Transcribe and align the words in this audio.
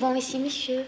souvent 0.00 0.14
ici, 0.14 0.38
monsieur. 0.38 0.84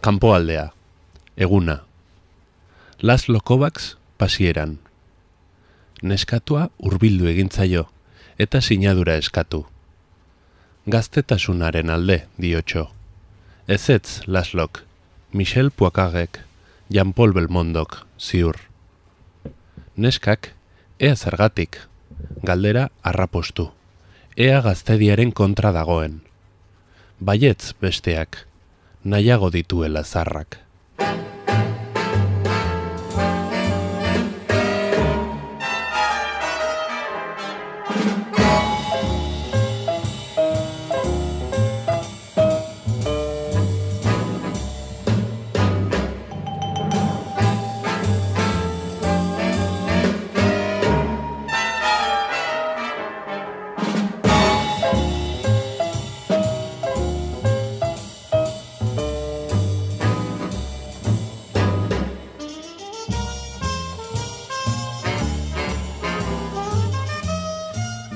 Kanpoaldea. 0.00 0.72
Eguna. 1.36 1.84
Laszlo 3.02 3.40
Kovacs 3.40 3.96
pasieran. 4.16 4.78
Neskatua 6.02 6.70
hurbildu 6.78 7.26
egintzaio 7.26 7.88
eta 8.38 8.60
sinadura 8.60 9.16
eskatu. 9.16 9.66
Gaztetasunaren 10.86 11.90
alde, 11.90 12.26
diotxo. 12.40 13.03
Ezetz, 13.66 14.20
Laslok, 14.26 14.84
Michel 15.32 15.70
Poakagek, 15.70 16.44
Jean-Paul 16.90 17.32
Belmondok, 17.32 18.06
ziur. 18.18 18.58
Neskak, 19.96 20.50
ea 21.00 21.16
zergatik, 21.16 21.78
galdera 22.42 22.90
arrapostu. 23.00 23.70
Ea 24.36 24.60
gaztediaren 24.60 25.32
kontra 25.32 25.72
dagoen. 25.72 26.20
Baietz 27.24 27.72
besteak, 27.80 28.44
nahiago 29.02 29.48
dituela 29.48 30.04
zarrak. 30.04 30.58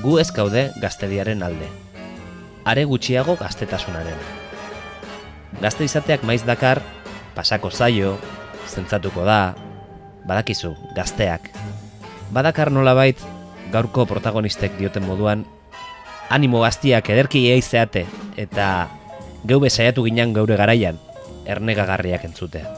Gu 0.01 0.17
ez 0.19 0.29
gaude 0.31 0.69
gaztediaren 0.79 1.43
alde. 1.43 1.67
Are 2.63 2.83
gutxiago 2.87 3.35
gaztetasunaren. 3.39 4.19
Gazte 5.59 5.83
izateak 5.83 6.23
maiz 6.23 6.43
dakar, 6.47 6.81
pasako 7.35 7.71
zaio, 7.71 8.15
zentzatuko 8.69 9.25
da, 9.27 9.55
badakizu, 10.27 10.71
gazteak. 10.95 11.49
Badakar 12.31 12.71
nolabait, 12.71 13.19
gaurko 13.73 14.05
protagonistek 14.05 14.77
dioten 14.77 15.03
moduan, 15.03 15.43
animo 16.29 16.61
gaztiak 16.63 17.09
ederki 17.09 17.49
eizeate 17.51 18.05
eta 18.37 18.87
geube 19.43 19.69
saiatu 19.69 20.05
ginen 20.05 20.33
geure 20.37 20.55
garaian, 20.55 20.99
ernegagarriak 21.45 22.23
entzutea. 22.29 22.69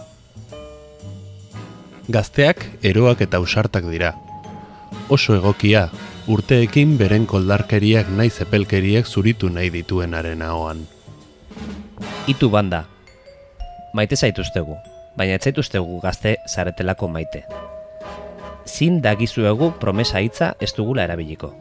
Gazteak 2.11 2.65
eroak 2.81 3.21
eta 3.21 3.39
usartak 3.39 3.85
dira. 3.91 4.15
Oso 5.11 5.35
egokia, 5.35 5.89
urteekin 6.31 6.93
beren 6.95 7.25
koldarkeriak 7.27 8.07
nahi 8.15 8.29
zepelkeriak 8.31 9.07
zuritu 9.07 9.49
nahi 9.51 9.67
dituenaren 9.73 10.41
ahoan. 10.41 10.85
Itu 12.31 12.47
banda, 12.53 12.85
maite 13.93 14.15
zaituztegu, 14.15 14.77
baina 15.19 15.35
ez 15.35 15.43
zaituztegu 15.43 15.99
gazte 15.99 16.37
zaretelako 16.47 17.09
maite. 17.11 17.43
Zin 18.63 19.01
dagizuegu 19.03 19.73
promesa 19.83 20.23
hitza 20.23 20.53
ez 20.61 20.71
dugula 20.77 21.03
erabiliko. 21.03 21.51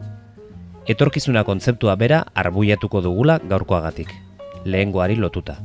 Etorkizuna 0.87 1.43
kontzeptua 1.43 1.97
bera 1.99 2.23
arbuiatuko 2.33 3.03
dugula 3.03 3.41
gaurkoagatik, 3.43 4.15
lehengoari 4.63 5.19
lotuta. 5.19 5.57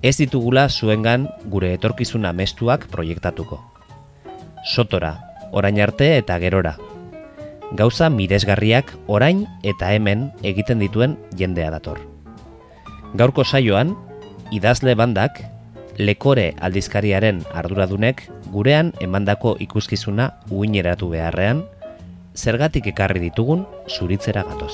Ez 0.00 0.16
ditugula 0.16 0.68
zuengan 0.70 1.28
gure 1.44 1.74
etorkizuna 1.76 2.32
mestuak 2.32 2.88
proiektatuko. 2.88 3.60
Sotora, 4.64 5.16
orain 5.52 5.80
arte 5.82 6.14
eta 6.16 6.38
gerora. 6.38 6.78
Gauza 7.76 8.08
miresgarriak 8.08 8.94
orain 9.12 9.42
eta 9.60 9.90
hemen 9.92 10.30
egiten 10.40 10.80
dituen 10.80 11.18
jendea 11.36 11.68
dator. 11.74 12.00
Gaurko 13.12 13.44
saioan, 13.44 13.92
idazle 14.52 14.94
bandak, 14.96 15.42
lekore 16.00 16.54
aldizkariaren 16.64 17.42
arduradunek 17.52 18.24
gurean 18.54 18.94
emandako 19.04 19.56
ikuskizuna 19.60 20.30
uineratu 20.48 21.10
beharrean, 21.12 21.64
zergatik 22.34 22.88
ekarri 22.94 23.20
ditugun 23.28 23.66
zuritzera 23.88 24.46
gatoz. 24.48 24.72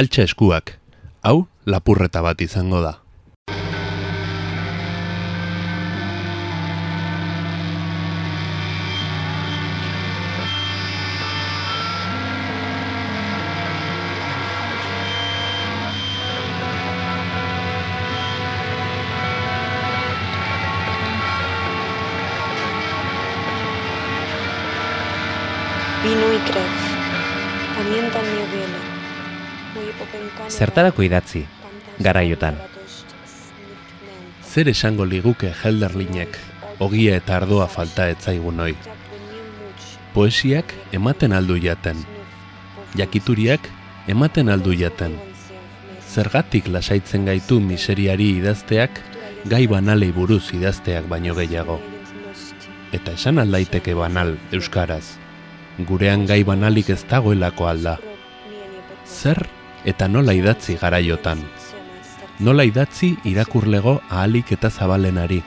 Altxa 0.00 0.22
eskuak, 0.24 0.70
hau 1.28 1.42
lapurreta 1.68 2.22
bat 2.24 2.40
izango 2.40 2.78
da. 2.80 2.94
Vino 26.02 26.32
y 26.32 26.38
crez, 26.48 26.78
pamienta 27.76 28.22
mi 28.22 28.38
popencana- 28.40 28.79
Zertarako 30.48 31.04
idatzi, 31.04 31.44
garaiotan. 32.00 32.56
Zer 34.50 34.68
esango 34.72 35.04
liguke 35.06 35.52
Helderlinek, 35.52 36.38
ogia 36.82 37.16
eta 37.20 37.36
ardoa 37.36 37.68
falta 37.68 38.08
etzaigun 38.10 38.60
oi. 38.64 38.72
Poesiak 40.14 40.74
ematen 40.96 41.32
aldu 41.36 41.58
jaten, 41.62 42.00
jakituriak 42.98 43.68
ematen 44.08 44.48
aldu 44.48 44.74
jaten. 44.74 45.14
Zergatik 46.10 46.66
lasaitzen 46.66 47.28
gaitu 47.28 47.60
miseriari 47.62 48.32
idazteak, 48.40 48.98
gai 49.46 49.66
banalei 49.70 50.10
buruz 50.12 50.50
idazteak 50.56 51.06
baino 51.08 51.36
gehiago. 51.38 51.78
Eta 52.92 53.14
esan 53.14 53.38
aldaiteke 53.38 53.94
banal 53.94 54.34
euskaraz, 54.50 55.04
gurean 55.86 56.26
gai 56.26 56.42
banalik 56.44 56.90
ez 56.90 57.04
dagoelako 57.06 57.70
alda. 57.70 57.96
Zer 59.06 59.46
eta 59.84 60.08
nola 60.08 60.34
idatzi 60.34 60.76
garaiotan? 60.80 61.40
Nola 62.40 62.64
idatzi 62.64 63.16
irakurlego 63.24 64.00
ahalik 64.08 64.52
eta 64.52 64.70
zabalenari? 64.70 65.42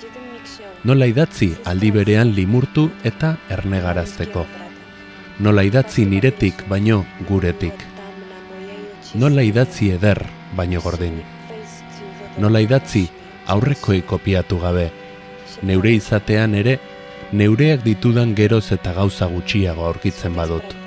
Nola 0.84 1.08
idatzi 1.08 1.54
aldi 1.66 1.92
berean 1.92 2.34
limurtu 2.36 2.90
eta 3.04 3.38
ernegarazteko? 3.50 4.46
Nola 5.40 5.64
idatzi 5.64 6.06
niretik 6.06 6.66
baino 6.70 7.06
guretik? 7.30 7.74
Nola 9.16 9.44
idatzi 9.44 9.92
eder 9.96 10.22
baino 10.56 10.82
gordin? 10.82 11.22
Nola 12.38 12.62
idatzi 12.62 13.08
aurrekoei 13.48 14.02
kopiatu 14.02 14.60
gabe? 14.60 14.92
Neure 15.64 15.94
izatean 15.96 16.56
ere, 16.60 16.80
neureak 17.32 17.84
ditudan 17.86 18.36
geroz 18.36 18.72
eta 18.76 18.94
gauza 18.94 19.30
gutxiago 19.32 19.86
aurkitzen 19.88 20.36
badut. 20.36 20.83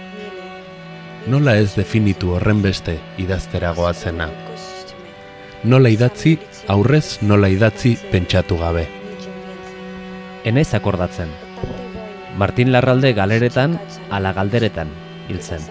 Nola 1.26 1.56
ez 1.58 1.73
definitu 1.75 2.37
horren 2.37 2.61
beste 2.62 2.93
idazteragoa 3.19 3.88
zena? 3.99 4.28
Nola 5.67 5.90
idatzi, 5.90 6.37
aurrez 6.70 7.19
nola 7.26 7.49
idatzi 7.50 7.96
pentsatu 8.12 8.55
gabe. 8.61 8.84
Enaiz 10.46 10.69
akordatzen. 10.78 11.32
Martin 12.38 12.70
Larralde 12.70 13.11
galeretan 13.19 13.75
ala 14.08 14.32
galderetan 14.38 14.94
hil 15.26 15.43
zen. 15.43 15.67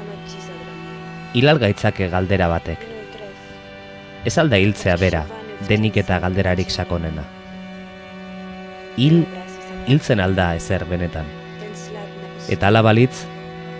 Hilal 1.31 1.63
gaitzake 1.63 2.11
galdera 2.11 2.51
batek. 2.51 2.83
Ez 4.27 4.37
alda 4.37 4.59
hiltzea 4.59 4.99
bera, 4.99 5.23
denik 5.71 6.03
eta 6.03 6.19
galderarik 6.19 6.67
sakonena. 6.67 7.23
Hil 8.99 9.21
hiltzen 9.87 10.19
alda 10.19 10.51
ezer 10.59 10.83
benetan. 10.91 11.31
Eta 12.51 12.67
ala 12.67 12.83
balitz, 12.83 13.23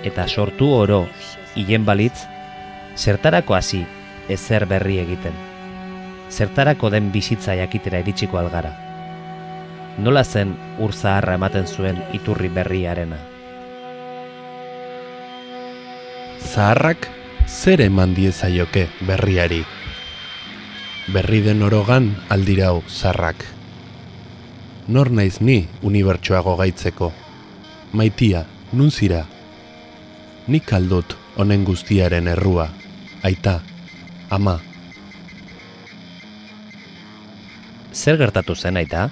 eta 0.08 0.24
sortu 0.32 0.72
oro 0.72 1.08
hilen 1.56 1.86
balitz, 1.86 2.26
zertarako 2.96 3.56
hasi 3.56 3.86
ezer 4.30 4.66
berri 4.66 5.00
egiten. 5.00 5.34
Zertarako 6.30 6.90
den 6.90 7.12
bizitza 7.12 7.56
jakitera 7.56 8.02
iritsiko 8.04 8.38
algara. 8.38 8.74
Nola 9.98 10.24
zen 10.24 10.56
ur 10.80 10.94
zaharra 10.94 11.36
ematen 11.40 11.68
zuen 11.68 12.02
iturri 12.14 12.50
berriarena. 12.50 13.20
Zaharrak 16.44 17.08
zer 17.48 17.82
eman 17.86 18.16
diezaioke 18.16 18.88
berriari. 19.08 19.64
Berri 21.14 21.42
den 21.46 21.62
orogan 21.64 22.16
aldirau 22.30 22.82
zarrak. 22.90 23.46
Nor 24.88 25.12
naiz 25.12 25.40
ni 25.42 25.68
unibertsuago 25.82 26.56
gaitzeko. 26.58 27.12
Maitia, 27.94 28.46
nun 28.74 28.92
zira? 28.92 29.26
Nik 30.48 30.74
aldut 30.74 31.16
honen 31.36 31.66
guztiaren 31.66 32.28
errua. 32.28 32.70
Aita, 33.24 33.60
ama. 34.30 34.60
Zer 37.94 38.18
gertatu 38.18 38.56
zen 38.56 38.78
aita? 38.78 39.10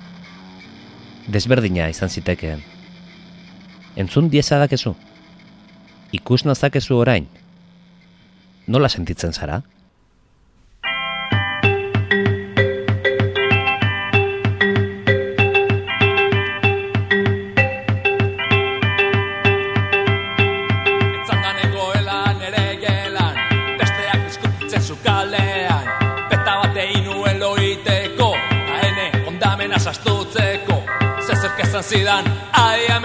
Desberdina 1.27 1.87
izan 1.89 2.09
zitekeen. 2.09 2.63
Entzun 3.95 4.29
dieza 4.29 4.59
dakezu? 4.59 4.95
Ikus 6.11 6.43
nazakezu 6.45 6.97
orain? 6.97 7.27
Nola 8.67 8.89
sentitzen 8.89 9.33
zara? 9.33 9.61
Zidane, 31.93 32.27
ahí 32.53 32.87
a 32.89 32.99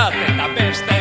arrepentzat 0.00 0.30
Eta 0.30 0.48
beste 0.54 0.99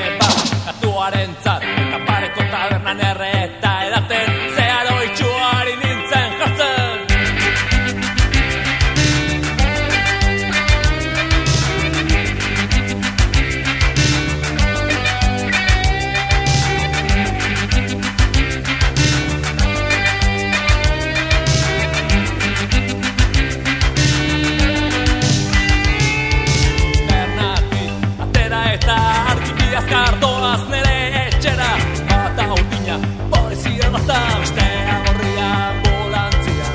argibiaz 29.80 29.86
kardoaz 29.90 30.70
nere 30.70 31.28
etxera 31.28 31.78
Bata 32.10 32.54
urdina, 32.54 33.00
polizia 33.32 33.90
data, 33.92 34.20
bestea 34.40 34.96
gorria 35.06 35.50
ambulantzia 35.70 36.68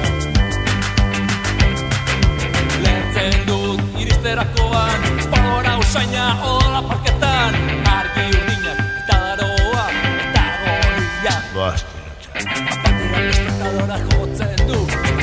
Lehentzen 2.82 3.46
dut 3.46 3.80
iristerakoan, 3.98 5.00
pora 5.30 5.78
usaina 5.78 6.26
hola 6.42 6.82
parketan 6.88 7.54
Argi 7.96 8.26
urdinak 8.30 8.80
eta 9.02 9.18
daroa 9.26 9.86
eta 10.24 10.46
gorria 10.64 11.36
Batean 11.54 13.28
espectadora 13.28 13.98
jotzen 14.08 14.66
du. 14.68 14.80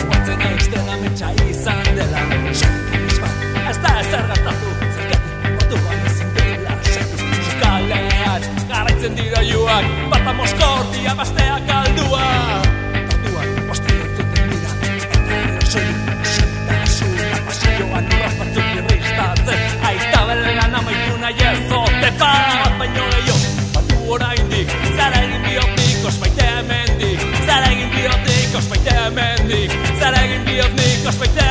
Guatzen 0.07 0.41
eiz 0.51 0.69
dena 0.71 1.01
metxa 1.01 1.33
izan 1.49 1.83
dela 1.95 2.80
garaitzen 9.01 9.15
dira 9.15 9.41
joak 9.43 9.85
Bata 10.09 10.33
moskortia, 10.33 11.15
bestea 11.17 11.59
kaldua 11.67 12.23
Orduan, 13.13 13.67
posti 13.67 13.93
entzuten 13.93 14.49
dira 14.49 14.71
Eta 14.97 15.19
gero 15.29 15.61
soilik, 15.71 16.25
soitasuna 16.33 17.39
Pasilloan 17.45 18.05
urraz 18.05 18.35
batzuk 18.39 18.69
irristatzen. 18.77 19.59
Aita 19.89 20.25
beleran 20.27 20.75
amaitu 20.75 21.17
nahi 21.21 21.47
ez 21.49 21.59
Zote 21.69 22.11
bat 22.19 22.77
baino 22.79 23.07
gehiago. 23.15 23.37
Batu 23.73 23.97
oraindik, 24.13 24.75
zara 24.97 25.23
egin 25.25 25.41
biotik 25.47 26.05
Osmaite 26.11 26.49
hemendik, 26.57 27.25
zara 27.45 27.71
egin 27.71 27.89
biotik 27.95 28.59
Osmaite 28.61 28.97
hemendik, 29.05 29.79
zara 29.99 30.25
egin 30.27 30.45
biotik 30.45 31.09
Osmaite 31.13 31.50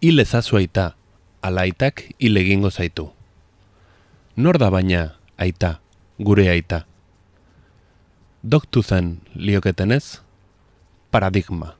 Hil 0.00 0.18
ezazu 0.18 0.56
aita, 0.56 0.94
ala 1.42 1.66
aitak 1.68 2.06
hil 2.18 2.40
egingo 2.40 2.70
zaitu. 2.70 3.10
Nor 4.36 4.56
da 4.56 4.70
baina 4.72 5.02
aita, 5.36 5.80
gure 6.18 6.48
aita? 6.48 6.86
Doktu 8.42 8.82
zen 8.82 9.18
lioketenez? 9.36 10.20
paradigma. 11.10 11.79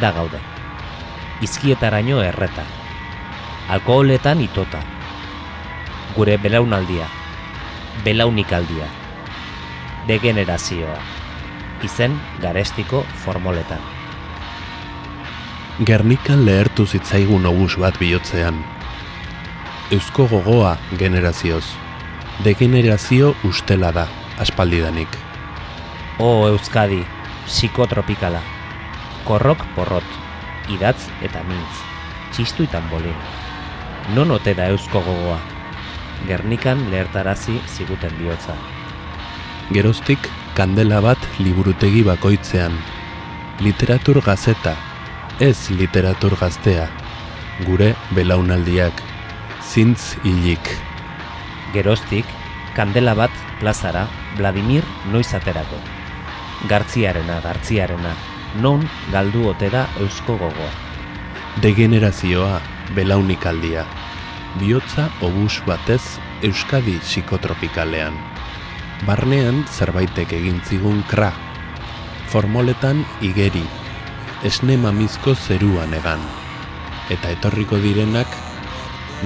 Eginda 0.00 0.12
gaude. 0.12 0.40
Izkietaraino 1.42 2.22
erreta. 2.22 2.62
Alkoholetan 3.68 4.40
itota. 4.40 4.80
Gure 6.16 6.38
belaunaldia. 6.38 7.06
Belaunikaldia. 8.04 8.86
Degenerazioa. 10.08 10.96
Izen 11.84 12.18
garestiko 12.40 13.04
formoletan. 13.24 13.80
Gernikan 15.84 16.44
lehertu 16.46 16.86
zitzaigun 16.86 17.46
obus 17.46 17.76
bat 17.76 17.98
bihotzean. 17.98 18.64
Eusko 19.90 20.28
gogoa 20.28 20.76
generazioz. 20.98 21.64
Degenerazio 22.44 23.34
ustela 23.44 23.92
da, 23.92 24.06
aspaldidanik. 24.38 25.08
O 26.18 26.48
Euskadi, 26.48 27.04
psikotropikala. 27.46 28.59
Korrok 29.30 29.60
porrot, 29.76 30.06
idatz 30.74 31.04
eta 31.22 31.38
mintz, 31.46 31.82
txistu 32.34 32.64
itan 32.66 32.82
bolin. 32.90 33.14
Non 34.16 34.32
ote 34.34 34.56
da 34.58 34.64
eusko 34.72 34.98
gogoa? 35.06 35.36
Gernikan 36.26 36.80
lehertarazi 36.90 37.54
ziguten 37.70 38.16
bihotza. 38.18 38.56
Geroztik 39.70 40.26
kandela 40.56 40.98
bat 41.04 41.28
liburutegi 41.38 42.02
bakoitzean. 42.08 42.74
Literatur 43.62 44.18
gazeta, 44.26 44.72
ez 45.38 45.70
literatur 45.78 46.34
gaztea. 46.40 46.88
Gure 47.68 47.92
belaunaldiak, 48.18 48.98
zintz 49.62 50.16
hilik. 50.24 50.72
Geroztik, 51.70 52.26
kandela 52.74 53.14
bat 53.14 53.46
plazara 53.62 54.08
Vladimir 54.34 54.82
noiz 55.14 55.28
aterako. 55.38 55.78
Gartziarena, 56.66 57.38
gartziarena, 57.46 58.18
non 58.58 58.82
galdu 59.12 59.48
ote 59.48 59.70
da 59.70 59.86
eusko 60.00 60.36
gogoa. 60.38 60.70
Degenerazioa, 61.62 62.60
belaunikaldia. 62.94 63.84
Biotza 64.58 65.10
obus 65.22 65.60
batez 65.66 66.18
Euskadi 66.42 66.98
psikotropikalean. 67.04 68.14
Barnean 69.06 69.64
zerbaitek 69.70 70.32
egin 70.32 70.60
zigun 70.64 71.02
kra. 71.08 71.30
Formoletan 72.32 73.04
igeri, 73.20 73.64
esne 74.44 74.76
mamizko 74.80 75.34
zeruan 75.34 75.94
egan. 75.94 76.22
Eta 77.10 77.32
etorriko 77.34 77.78
direnak, 77.82 78.30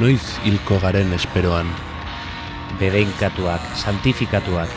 noiz 0.01 0.41
hilko 0.45 0.81
garen 0.83 1.13
esperoan. 1.17 1.71
Bedeinkatuak, 2.81 3.63
santifikatuak, 3.77 4.73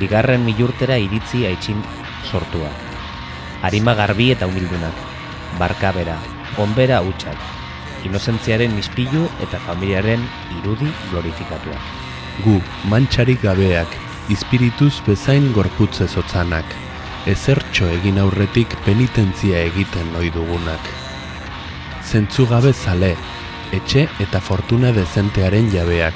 bigarren 0.00 0.44
milurtera 0.44 0.98
iritzi 1.00 1.46
aitsin 1.48 1.80
sortuak. 2.28 2.87
Arima 3.62 3.94
garbi 3.94 4.30
eta 4.30 4.46
humildunak, 4.46 4.94
barkabera, 5.58 6.18
onbera 6.62 7.00
hutsak, 7.02 7.38
inozentziaren 8.06 8.76
ispilu 8.78 9.24
eta 9.42 9.58
familiaren 9.66 10.22
irudi 10.60 10.90
glorifikatuak. 11.10 11.82
Gu, 12.44 12.60
mantxarik 12.92 13.42
gabeak, 13.42 13.96
izpirituz 14.30 15.00
bezain 15.06 15.50
gorputze 15.56 16.06
zotzanak, 16.06 16.70
ezertxo 17.26 17.88
egin 17.98 18.20
aurretik 18.22 18.78
penitentzia 18.86 19.64
egiten 19.72 20.14
ohi 20.16 20.30
dugunak. 20.30 20.92
Zentzu 22.06 22.46
gabe 22.46 22.72
zale, 22.72 23.16
etxe 23.74 24.06
eta 24.22 24.40
fortuna 24.40 24.94
dezentearen 24.94 25.72
jabeak, 25.74 26.14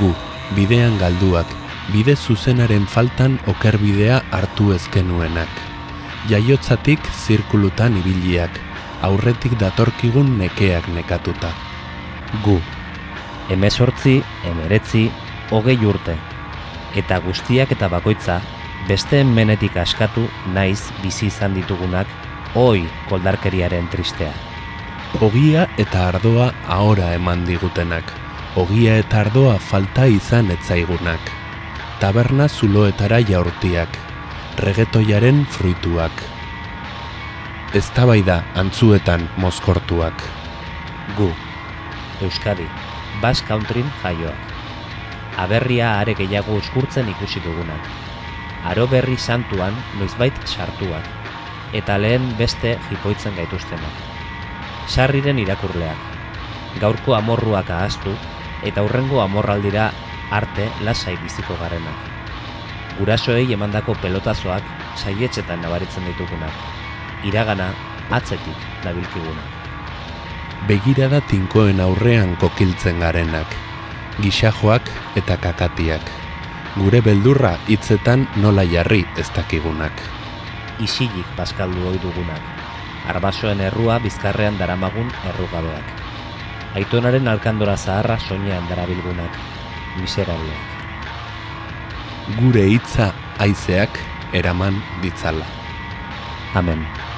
gu, 0.00 0.14
bidean 0.56 0.96
galduak, 0.98 1.52
bide 1.92 2.16
zuzenaren 2.16 2.86
faltan 2.86 3.36
okerbidea 3.52 4.22
hartu 4.32 4.72
ezkenuenak. 4.72 5.69
Jaiotzatik 6.28 7.00
zirkulutan 7.24 7.94
ibiliak, 7.96 8.58
aurretik 9.00 9.54
datorkigun 9.56 10.34
nekeak 10.36 10.90
nekatuta. 10.92 11.48
Gu, 12.44 12.58
emezortzi, 13.48 14.18
emeretzi, 14.44 15.06
hogei 15.48 15.78
urte, 15.80 16.18
eta 17.00 17.22
guztiak 17.24 17.72
eta 17.72 17.88
bakoitza, 17.88 18.36
besteen 18.88 19.32
menetik 19.32 19.78
askatu 19.80 20.26
naiz 20.52 20.90
bizi 21.00 21.30
izan 21.32 21.56
ditugunak, 21.56 22.12
oi 22.54 22.84
koldarkeriaren 23.08 23.88
tristea. 23.88 24.34
Ogia 25.24 25.64
eta 25.80 26.10
ardoa 26.10 26.52
ahora 26.68 27.14
eman 27.16 27.46
digutenak, 27.48 28.12
ogia 28.60 29.00
eta 29.00 29.24
ardoa 29.24 29.56
falta 29.58 30.04
izan 30.04 30.52
etzaigunak. 30.52 31.32
Taberna 32.00 32.46
zuloetara 32.48 33.24
jaurtiak, 33.24 34.09
regetoiaren 34.60 35.46
fruituak. 35.48 36.12
Eztabaida 37.72 38.42
antzuetan 38.60 39.22
mozkortuak. 39.40 40.20
Gu, 41.16 41.30
Euskadi, 42.20 42.66
Basque 43.22 43.48
Countryn 43.48 43.88
jaioak. 44.02 44.52
Aberria 45.40 45.94
are 46.00 46.12
gehiago 46.18 46.58
uskurtzen 46.60 47.08
ikusi 47.08 47.40
dugunak. 47.40 47.88
Aro 48.68 48.84
berri 48.90 49.16
santuan 49.16 49.72
noizbait 49.96 50.36
sartuak, 50.44 51.08
eta 51.72 51.96
lehen 51.96 52.28
beste 52.36 52.76
jipoitzen 52.90 53.40
gaituztenak. 53.40 54.04
Sarriren 54.92 55.40
irakurleak, 55.40 56.06
gaurko 56.84 57.16
amorruak 57.16 57.70
ahaztu, 57.70 58.12
eta 58.60 58.84
hurrengo 58.84 59.24
amorraldira 59.24 59.92
arte 60.30 60.68
lasai 60.84 61.16
biziko 61.24 61.56
garenak. 61.56 62.09
Gurasoei 63.00 63.46
emandako 63.56 63.94
pelotazoak 64.02 64.66
saietxetan 65.00 65.62
nabaritzen 65.64 66.04
ditugunak. 66.04 66.52
Iragana 67.24 67.70
atzetik 68.12 68.66
nabilkigunak. 68.84 69.56
Begirada 70.68 71.22
tinkoen 71.24 71.80
aurrean 71.80 72.34
kokiltzen 72.36 73.00
garenak, 73.00 73.54
gixajoak 74.20 74.90
eta 75.16 75.38
kakatiak. 75.40 76.04
Gure 76.76 77.00
beldurra 77.00 77.54
hitzetan 77.72 78.26
nola 78.36 78.66
jarri 78.68 79.06
ez 79.16 79.30
dakigunak. 79.32 80.04
Isilik 80.84 81.30
paskaldu 81.38 81.88
ohi 81.88 82.00
dugunak. 82.02 82.42
Arbasoen 83.08 83.64
errua 83.64 83.96
bizkarrean 84.04 84.60
daramagun 84.60 85.08
errugabeak. 85.32 85.96
Aitonaren 86.76 87.32
alkandora 87.32 87.78
zaharra 87.80 88.20
soinean 88.20 88.68
darabilgunak. 88.68 89.40
Miserableak. 89.96 90.69
Gure 92.38 92.62
hitza 92.70 93.10
haizeak 93.42 93.98
eraman 94.40 94.78
ditzala. 95.02 95.46
Amen. 96.54 97.09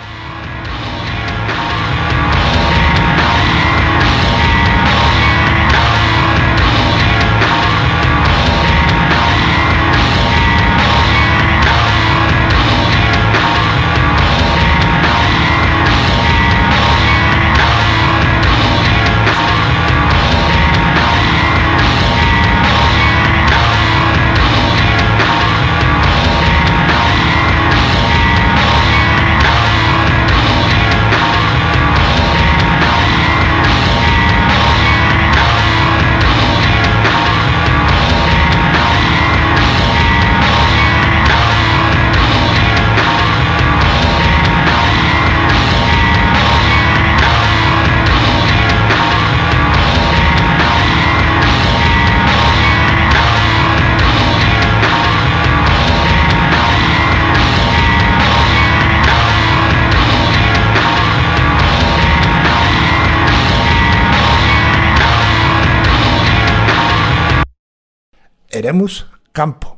Eremuz 68.62 69.06
kanpo. 69.32 69.76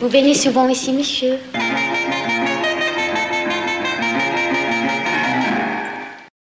Vous 0.00 0.08
venez 0.08 0.34
souvent 0.34 0.66
ici, 0.68 0.92
monsieur 0.92 1.34